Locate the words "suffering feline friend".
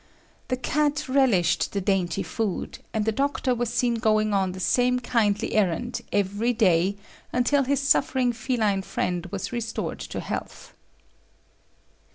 7.81-9.27